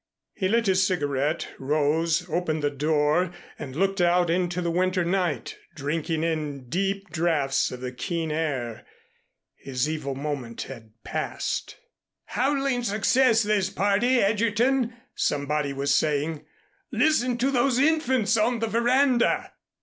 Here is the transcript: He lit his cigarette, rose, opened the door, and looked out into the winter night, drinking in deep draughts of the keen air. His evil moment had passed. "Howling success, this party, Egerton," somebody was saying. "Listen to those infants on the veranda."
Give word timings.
He 0.33 0.47
lit 0.49 0.65
his 0.65 0.81
cigarette, 0.83 1.49
rose, 1.59 2.27
opened 2.27 2.63
the 2.63 2.71
door, 2.71 3.31
and 3.59 3.75
looked 3.75 4.01
out 4.01 4.31
into 4.31 4.59
the 4.59 4.71
winter 4.71 5.05
night, 5.05 5.59
drinking 5.75 6.23
in 6.23 6.67
deep 6.69 7.11
draughts 7.11 7.69
of 7.69 7.81
the 7.81 7.91
keen 7.91 8.31
air. 8.31 8.83
His 9.57 9.87
evil 9.87 10.15
moment 10.15 10.63
had 10.63 10.93
passed. 11.03 11.77
"Howling 12.25 12.81
success, 12.81 13.43
this 13.43 13.69
party, 13.69 14.19
Egerton," 14.19 14.95
somebody 15.13 15.71
was 15.71 15.93
saying. 15.93 16.45
"Listen 16.91 17.37
to 17.37 17.51
those 17.51 17.77
infants 17.77 18.35
on 18.37 18.57
the 18.57 18.65
veranda." 18.67 19.53